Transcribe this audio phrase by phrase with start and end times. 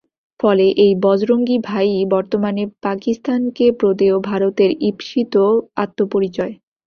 [0.39, 5.33] ফলে এই বজরঙ্গি ভাই ই বর্তমানের পাকিস্তানকে প্রদেয় ভারতের ঈপ্সিত
[5.75, 6.53] আত্মপরিচয়।